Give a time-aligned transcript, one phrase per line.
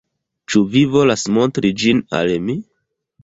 [0.53, 2.57] Ĉu vi volas montri ĝin al mi?